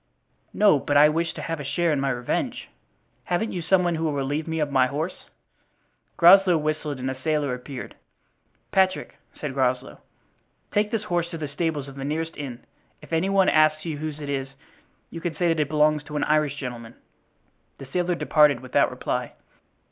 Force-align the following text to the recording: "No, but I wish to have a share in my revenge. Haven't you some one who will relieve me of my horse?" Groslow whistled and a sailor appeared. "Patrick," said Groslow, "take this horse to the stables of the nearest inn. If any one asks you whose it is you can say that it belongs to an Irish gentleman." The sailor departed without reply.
"No, 0.51 0.79
but 0.79 0.97
I 0.97 1.09
wish 1.09 1.31
to 1.33 1.43
have 1.43 1.59
a 1.59 1.63
share 1.63 1.91
in 1.91 1.99
my 1.99 2.09
revenge. 2.09 2.69
Haven't 3.25 3.51
you 3.51 3.61
some 3.61 3.83
one 3.83 3.93
who 3.93 4.03
will 4.05 4.13
relieve 4.15 4.47
me 4.47 4.59
of 4.59 4.71
my 4.71 4.87
horse?" 4.87 5.25
Groslow 6.17 6.57
whistled 6.57 6.97
and 6.97 7.11
a 7.11 7.21
sailor 7.21 7.53
appeared. 7.53 7.93
"Patrick," 8.71 9.19
said 9.39 9.53
Groslow, 9.53 9.99
"take 10.71 10.89
this 10.89 11.03
horse 11.03 11.29
to 11.29 11.37
the 11.37 11.47
stables 11.47 11.87
of 11.87 11.97
the 11.97 12.03
nearest 12.03 12.35
inn. 12.35 12.65
If 13.03 13.13
any 13.13 13.29
one 13.29 13.47
asks 13.47 13.85
you 13.85 13.99
whose 13.99 14.19
it 14.19 14.27
is 14.29 14.47
you 15.11 15.21
can 15.21 15.35
say 15.35 15.49
that 15.49 15.59
it 15.59 15.69
belongs 15.69 16.01
to 16.05 16.15
an 16.15 16.23
Irish 16.23 16.55
gentleman." 16.55 16.95
The 17.77 17.85
sailor 17.85 18.15
departed 18.15 18.61
without 18.61 18.89
reply. 18.89 19.33